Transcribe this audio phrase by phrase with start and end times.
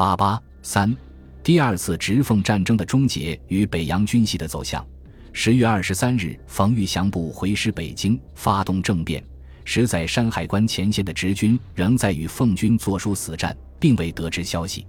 [0.00, 0.96] 八八三，
[1.42, 4.82] 第二次直奉战争的终结与北洋军系的走向。
[5.30, 9.22] 十月二十三日，冯玉祥部回师北京，发动政变。
[9.62, 14.86] 时在山海关前线的直军仍在与奉军作书死战，并未得知消息。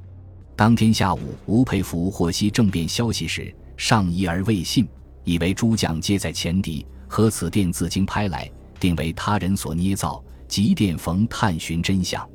[0.55, 4.87] 当天下午，吴佩孚获悉政变消息时，尚疑而未信，
[5.25, 8.49] 以为诸将皆在前敌，何此电自京拍来，
[8.79, 12.25] 定为他人所捏造，急电冯探寻真相。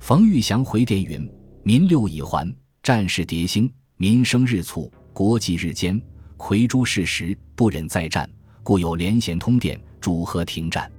[0.00, 1.26] 冯玉祥回电云
[1.62, 2.50] ：“民六已还，
[2.82, 6.00] 战事迭兴，民生日促，国际日坚，
[6.38, 8.28] 魁诸事实，不忍再战，
[8.62, 10.90] 故有连衔通电，主和停战。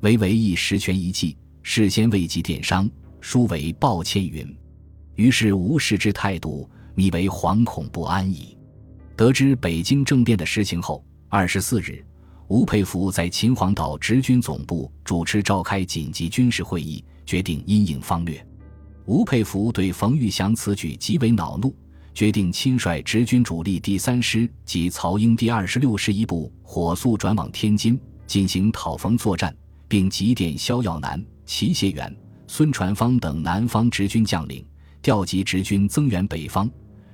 [0.00, 4.44] 唯唯一实权一计，事先未及电商，殊为抱歉云。
[5.14, 8.56] 于是吴氏之态度，迷为惶恐不安矣。”
[9.16, 12.04] 得知北京政变的实情后，二十四日，
[12.48, 17.04] 吴佩孚在秦皇岛直军总部主持召开紧急军事会议。
[17.26, 18.44] 决定因应方略，
[19.10, 21.74] 吴佩孚对冯玉祥此举极为恼怒，
[22.14, 29.52] 决定亲率直军主力第三师及曹英第二十六师一部火速转往天津进行讨冯作战，
[29.88, 34.64] 并急电萧耀南、齐燮元、孙传芳等南方直军将领
[35.02, 36.70] 调集直军增援北方。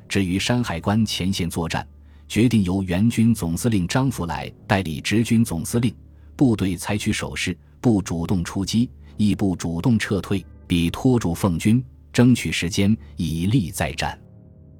[0.06, 1.88] 至于山海关前线作战，
[2.28, 5.94] 决定由援军总司令张福来代理直军总司令，
[6.36, 8.90] 部队采取守势，不主动出击。
[9.18, 14.18] 亦不主动撤退，比拖住奉军，争取时间以利再战。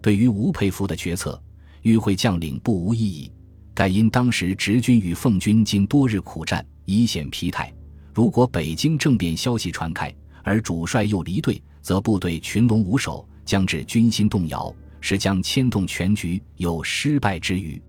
[0.03, 1.41] 对于吴佩孚的决策，
[1.83, 3.33] 与会将领不无异议。
[3.75, 7.73] 但因当时直军与奉军经多日苦战，已显疲态。
[8.15, 17.83] 如果北京政变消息传开，而主帅又离队，则部队群龙无首，将致军心动摇，是将牵动全局，有失败之虞。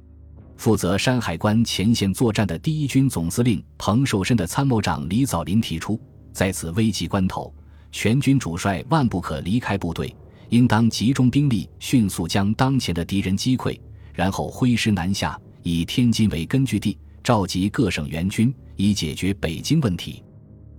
[0.57, 5.97] 负责山海关前线作战的第一军总司令彭寿申的参谋长李藻林提出。
[6.33, 7.53] 在此危急关头，
[7.97, 10.15] 全军主帅万不可离开部队，
[10.49, 13.75] 应当集中兵力，迅速将当前的敌人击溃，
[14.13, 20.23] 然后挥师南下，以天津为根据地，召集各省援军，以解决北京问题。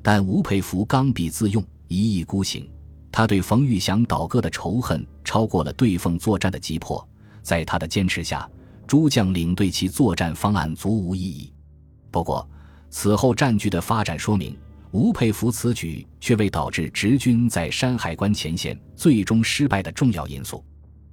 [0.00, 2.70] 但吴佩孚刚愎自用，一意孤行，
[3.10, 7.04] 他对冯玉祥倒戈的仇恨超过了对奉作战的急迫。
[7.42, 8.48] 在他的坚持下，
[8.86, 11.52] 诸将领对其作战方案足无异议。
[12.12, 12.48] 不过，
[12.90, 14.56] 此后战局的发展说明。
[14.91, 20.65] 吴佩孚此举却未导致直军在山海关前线最终失败的重要因素。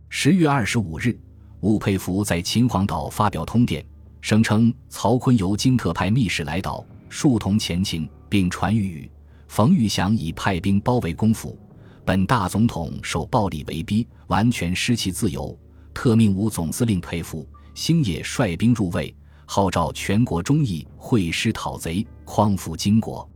[0.07, 1.17] 十月二十五日，
[1.59, 3.85] 吴佩孚在秦皇岛发表通电，
[4.21, 9.11] 声称曹锟由京特派密使来岛，数同前情，并传谕语：
[9.49, 11.59] 冯玉祥已派兵包围公府，
[12.05, 15.57] 本大总统受暴力围逼，完全失其自由，
[15.93, 19.13] 特命吴总司令佩孚星野率兵入卫，
[19.45, 23.29] 号召全国忠义会师讨贼，匡扶金国。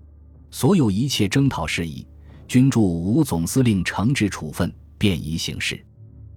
[0.51, 2.05] 所有一切征讨事宜，
[2.47, 5.83] 均助吴总司令惩治处分，便宜行事。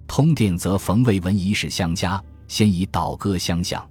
[0.07, 3.83] 通电则冯卫文一事相加，先以倒戈相向。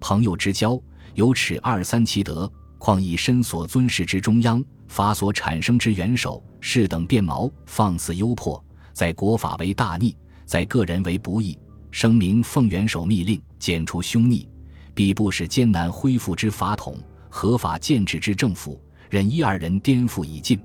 [0.00, 0.78] 朋友之交，
[1.14, 10.14] 有耻二三其德，况以身所尊事之中央，法所产生之元首，是等变毛，放肆幽迫，在国法为大逆，
[10.44, 11.58] 在个人为不义。
[11.90, 14.46] 声明奉元首密令，剪除凶逆，
[14.92, 16.98] 必不使艰难恢复之法统，
[17.30, 18.78] 合法建制之政府。
[19.14, 20.58] 任一二人颠覆已尽，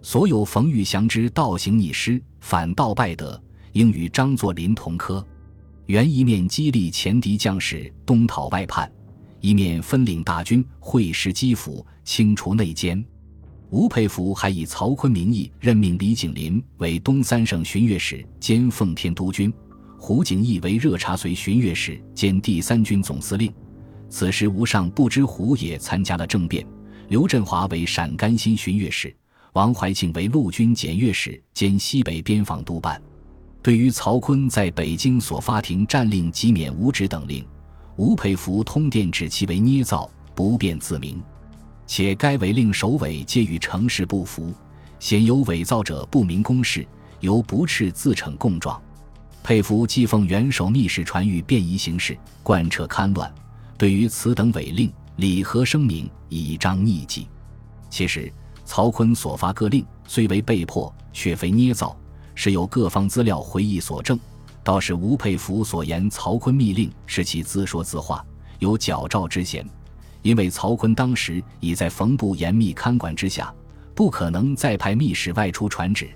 [0.00, 3.38] 所有冯玉祥之倒行逆施、反道败德，
[3.72, 5.22] 应与张作霖同科。
[5.84, 8.90] 原一面激励前敌将士东讨外叛，
[9.42, 13.04] 一面分领大军会师基辅，清除内奸。
[13.68, 19.52] 吴佩孚还以曹锟名义任命李景林为东三省巡阅使兼奉天督军，
[19.98, 23.52] 胡景翼为热察绥巡阅使兼第三军总司令。
[24.08, 26.66] 此时吴尚不知胡也参加了政变。
[27.12, 29.14] 刘振华为陕甘新巡阅使，
[29.52, 32.98] 王怀庆为陆军检阅使兼西北边防督办。
[33.60, 37.46] 对于曹锟在北京所发停战令及免五职等令，
[37.96, 41.22] 吴佩孚通电指其为捏造，不便自明。
[41.86, 44.50] 且该违令首尾皆与成事不符，
[44.98, 46.82] 显有伪造者不明公事，
[47.20, 48.80] 由不斥自逞供状。
[49.44, 53.30] 佩孚既奉元首密使传谕，便宜行事，贯彻戡乱。
[53.76, 57.28] 对于此等伪令，礼和声明，以彰逆迹。
[57.90, 58.32] 其实，
[58.64, 61.96] 曹锟所发各令虽为被迫，却非捏造，
[62.34, 64.18] 是有各方资料回忆所证。
[64.64, 68.24] 倒是吴佩孚所言曹锟密令是其自说自话，
[68.58, 69.68] 有矫诏之嫌。
[70.22, 73.52] 因为曹锟当时已在冯部严密看管之下，
[73.94, 76.08] 不可能再派密使外出传旨。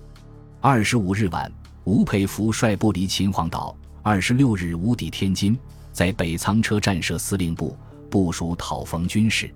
[0.61, 1.53] 二十五日晚，
[1.85, 3.77] 吴佩孚率部离秦皇岛。
[4.03, 5.59] 二十六日无抵天津，
[5.93, 7.77] 在北仓车站设司令部。
[8.17, 9.55] 部署讨冯军事，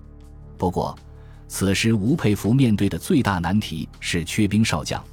[0.55, 0.95] 不过，
[1.47, 5.03] 此时吴佩孚面对的最大难题是缺兵少将，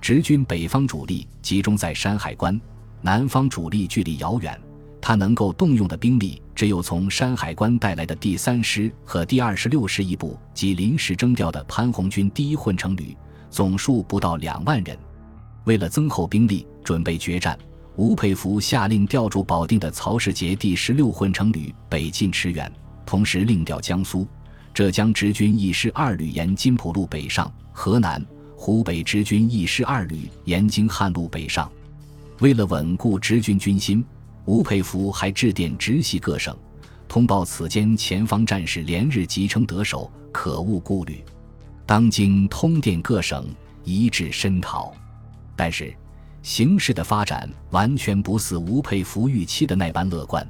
[0.00, 2.58] 直军北方主力集中在山海关，
[3.02, 4.58] 南方主力距离遥远，
[5.02, 13.14] 他能够动用的兵力只有从山海关带来的第三师和第二十六师一部及临时征调的潘红军第一混成旅，
[13.50, 14.96] 总数不到两万人。
[15.64, 17.58] 为了增厚兵力，准备决战，
[17.96, 22.72] 吴佩孚下令调驻保定的曹世杰第十六混成旅北进驰援，
[23.06, 24.26] 同时另调江苏、
[24.72, 28.24] 浙江直军一师二旅沿金浦路北上，河南。
[28.56, 31.70] 湖北直军一师二旅沿京汉路北上，
[32.38, 34.02] 为了稳固直军军心，
[34.46, 36.56] 吴佩孚还致电直系各省，
[37.06, 41.22] 通报此间前方战事连日急称得手，可勿顾虑。
[41.84, 43.46] 当今通电各省，
[43.82, 44.94] 一致深讨。
[45.54, 45.94] 但是，
[46.40, 50.48] 形势的发展完全不似吴佩孚预期的那般乐观。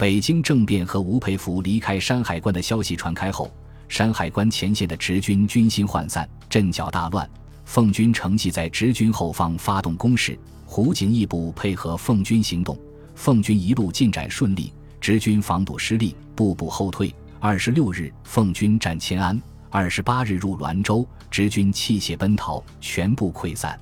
[0.00, 3.52] 北京政变和吴佩孚离开山海关的消息传开后，
[3.86, 7.28] 山海关前线的直军军心涣散，阵脚大乱。
[7.66, 12.78] 奉军乘机在直军后方发动攻势，胡锦义部配合奉军行动，
[13.14, 17.14] 奉军一路进展顺利，直军防堵失利，步步后退。
[17.38, 19.38] 二十六日，奉军占迁安；
[19.68, 23.78] 二十八日入滦州，直军弃械奔逃，全部溃散。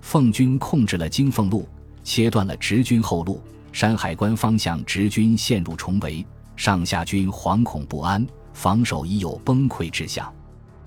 [0.00, 1.68] 奉军控制了京凤路，
[2.02, 3.40] 切断了直军后路，
[3.72, 6.24] 山海关方向直军陷入重围，
[6.54, 10.32] 上下军惶恐不安，防守已有崩溃之象。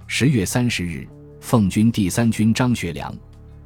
[0.07, 1.07] 十月三十日。
[1.41, 3.15] 奉军第三军张学良、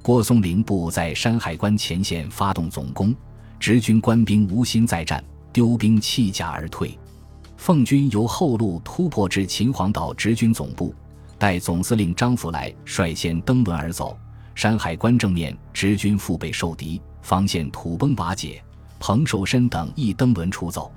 [0.02, 3.16] 郭松龄部在山海关前线发动总攻，
[3.58, 5.24] 直军官兵无心再战，
[5.54, 7.00] 丢兵弃甲而退。
[7.56, 10.94] 奉军由后路突破至秦皇岛直军总部，
[11.38, 14.18] 待总司令张福来率先登轮而走。
[14.56, 18.62] 山海关正面直军腹背受敌，防线土崩瓦解。
[19.00, 20.92] 彭寿申等亦登轮出走，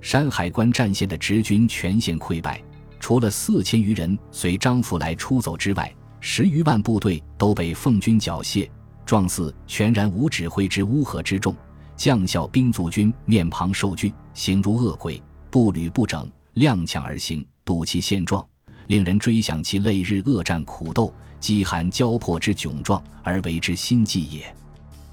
[0.00, 2.62] 山海关战线的直军全线溃败，
[3.00, 5.92] 除了四千余人随张福来出走之外。
[6.20, 8.68] 十余万部队都被奉军缴械，
[9.06, 11.54] 状似全然无指挥之乌合之众。
[11.94, 18.44] 将校兵卒军面庞受惧，形如恶鬼，步履不整，踉跄而行，睹其现状，
[18.88, 24.52] 令人追想其累日恶战苦斗，饥寒交迫之窘状，而为之心悸也。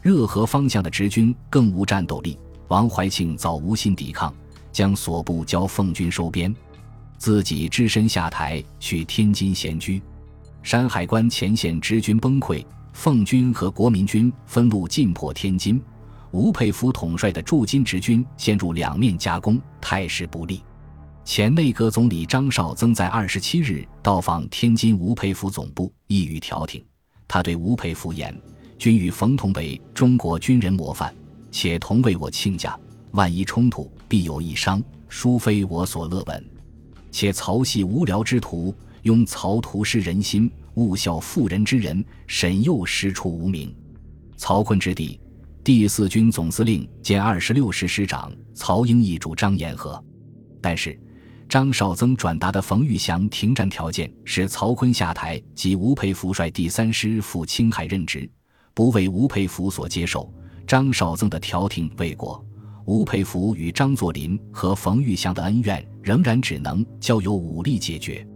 [0.05, 2.37] 热河方向的直军更无战斗力，
[2.67, 4.31] 王怀庆早无心抵抗，
[4.71, 6.55] 将所部交奉军收编，
[7.17, 9.99] 自己只身下台去天津闲居。
[10.61, 12.63] 山海关前线直军崩溃，
[12.93, 15.81] 奉军和国民军分路进破天津，
[16.29, 20.61] 吴佩孚统帅的驻金直军陷入两面夹攻，态势不利。
[21.23, 26.85] 前内阁总理张绍曾在二十七日到访天津吴佩孚总部，意欲调停。
[27.27, 28.39] 他对吴佩孚言
[28.77, 31.13] ：“均与冯同为中国军人模范，
[31.51, 32.77] 且同为我亲家，
[33.11, 36.45] 万一冲突，必有一伤，殊非我所乐闻。
[37.11, 38.73] 且曹系无聊之徒。”
[39.05, 43.71] 用曹图失人心，误效妇人之人，沈又师出无名。
[44.35, 45.19] 曹锟之弟，
[45.63, 50.03] 第四军总司令兼二十六师师长曹英义主张言和，
[50.59, 50.99] 但是
[51.47, 58.27] 张绍曾转达的冯玉祥停战条件是曹锟下台及吴佩孚率第三师赴青海任职，
[58.75, 60.31] 不为吴佩孚所接受。
[60.67, 62.43] 张绍曾的调停未果，
[62.85, 68.27] 吴佩孚与张作霖和冯玉祥的恩怨仍然只能交由武力解决。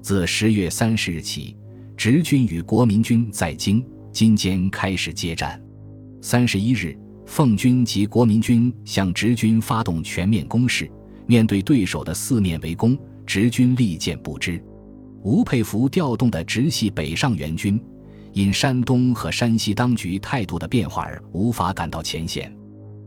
[0.00, 1.56] 自十月三十日起，
[1.96, 5.60] 直军与国民军在京津间开始接战。
[6.20, 6.96] 三十一日，
[7.26, 10.90] 奉军及国民军向直军发动全面攻势。
[11.26, 14.62] 面对对手的四面围攻，直军力荐不支。
[15.22, 17.80] 吴佩孚调动的直系北上援军，
[18.32, 22.54] 因山东和山西当局态度的变化而无法赶到前线。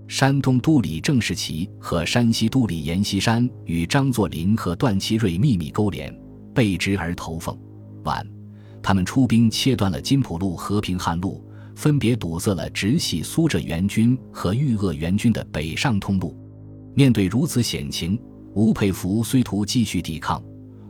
[0.08, 6.16] 山东都理郑士琦和山西都理阎锡山与张作霖和段祺瑞秘密勾连。
[6.54, 7.54] 背直而投奉，
[8.06, 8.26] 晚，
[8.82, 11.44] 他们出兵切断了金浦路和平汉路，
[11.76, 16.34] 分别堵塞了直系苏浙援军和豫鄂援军的北上通路。
[16.94, 18.18] 面对如此险情，
[18.54, 20.42] 吴佩孚虽图继续抵抗，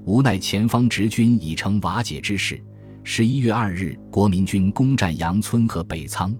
[0.05, 2.63] 无奈前方直军已成瓦解之势。
[3.07, 6.35] 十一月二日，国民军攻占杨村和北仓，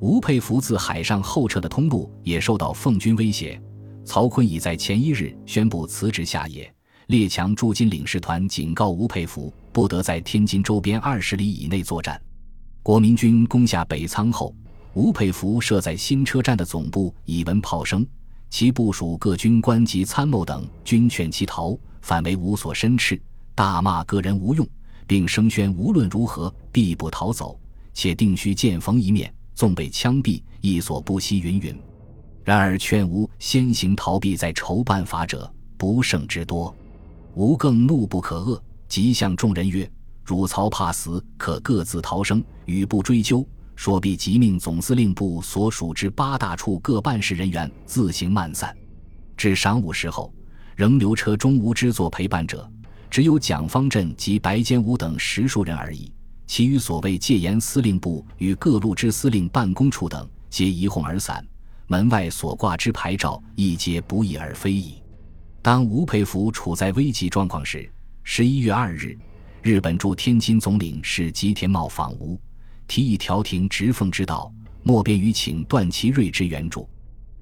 [0.00, 3.58] 吴佩孚自海上后撤的通路也受到奉军威胁。
[4.04, 6.70] 曹锟已在前一日宣布辞职下野。
[7.06, 12.20] 列强驻京领事团警告吴佩孚，不得在天津周边二十里以内作战。
[12.82, 14.52] 国民军攻下北仓后，
[14.94, 18.04] 吴佩孚设在新车站的总部已闻炮声，
[18.50, 23.22] 其部署各军官及参谋等均劝其逃，反为无所申斥，
[23.54, 24.66] 大骂个人无用，
[25.12, 27.60] 并声宣无论如何必不逃走，
[27.92, 31.38] 且定须见逢一面，纵被枪毙亦所不惜。
[31.38, 31.78] 云云。
[32.42, 36.74] 然而劝吴先行逃避，再筹办法者不胜之多。
[37.34, 39.86] 吴更怒不可遏，即向众人曰
[40.24, 43.46] ：“汝曹怕死，可各自逃生，与不追究。
[43.76, 48.74] 说必即命总司令部所属之八大处各办事人员自行漫散。
[49.36, 50.32] 至晌午时候，
[50.74, 52.66] 仍留车中无之作陪伴者，
[53.12, 56.10] 只有蒋方震及白坚武等十数人而已。
[56.46, 61.46] 其余所谓戒严司令部与各路之司令办公处等，皆一哄而散。
[61.88, 64.94] 门外所挂之牌照，亦皆不翼而飞矣。
[65.60, 67.86] 当吴佩孚处在危急状况时，
[68.22, 69.14] 十一月二日，
[69.60, 72.40] 日本驻天津总领事吉田茂访吴。
[72.88, 74.50] 提议调停直奉之道，
[74.82, 76.88] 莫便于请段祺瑞之援助。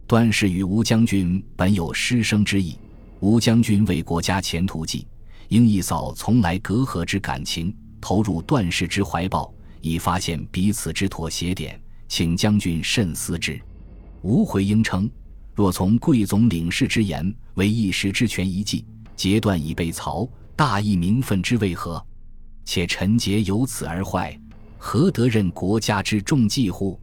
[0.09, 2.77] 段氏与吴将军本有师生之意，
[3.21, 5.07] 吴将军为国家前途计，
[5.51, 13.61] 应一扫从来隔阂之感情，投入段氏之怀抱，以发现彼此之妥协点，请将军慎思之。
[14.23, 15.11] 吴回应称：
[15.53, 18.85] 若从贵总领事之言为一时之权一计，
[19.17, 22.05] 截断已被曹大义名分之为何？
[22.65, 24.39] 且臣节由此而坏。
[24.79, 26.99] 何得任国家之重计乎？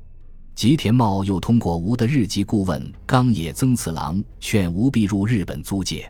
[0.56, 6.10] 吉田茂又通过吴的日籍顾问冈野增次郎劝吴必入日本租界，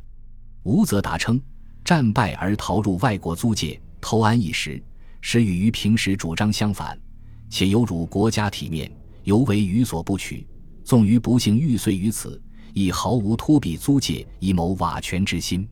[0.62, 1.42] 吴则答称：
[1.88, 4.84] 战败而逃入外国租界，偷安一时，
[5.22, 7.00] 实与于平时主张相反，
[7.50, 8.92] 且有辱国家体面，
[9.24, 10.46] 尤为于所不取。
[10.84, 12.42] 纵于不幸玉碎于此，
[12.74, 15.66] 亦毫无托比租界以谋瓦全之心。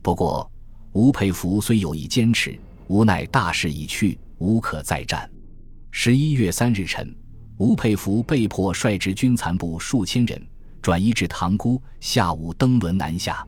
[0.00, 0.50] 不过
[0.92, 4.18] 吴佩孚虽有意坚持，无奈大势已去。
[4.38, 5.30] 无可再战。
[5.90, 7.14] 十一月三日晨，
[7.58, 10.42] 吴佩孚被迫率直军残部数千人
[10.80, 13.46] 转移至塘沽，下午登轮南下。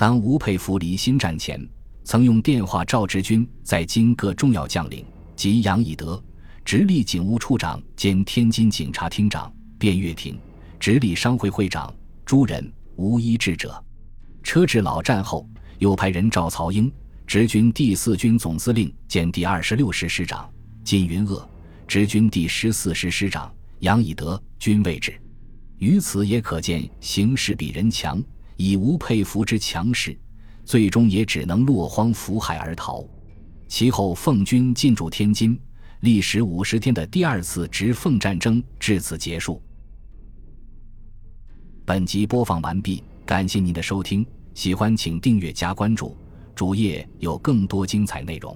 [0.00, 1.60] 当吴佩孚离新战前，
[2.04, 5.04] 曾用电话召直军在京各重要将领
[5.36, 6.18] 及杨以德、
[6.64, 10.40] 直隶警务处长兼天津警察厅长卞岳亭、
[10.78, 13.84] 直隶商会会长朱仁无一智者。
[14.42, 15.46] 车至老站后，
[15.80, 16.90] 又派人召曹英。
[17.26, 20.50] 直军第四军总司令兼第二十六师师长
[20.82, 21.46] 金云鄂，
[21.86, 25.12] 直军第十四师师长杨以德均位置。
[25.76, 28.18] 于此也可见形势比人强，
[28.60, 30.14] 以吴佩孚之强势，
[30.66, 33.02] 最终也只能落荒福海而逃。
[33.66, 35.58] 其后奉军进驻天津，
[36.00, 39.62] 历时五十天的第二次直奉战争至此结束。
[41.86, 46.14] 本集播放完毕，感谢您的收听，喜欢请订阅加关注。
[46.54, 48.54] 主页有更多精彩内容。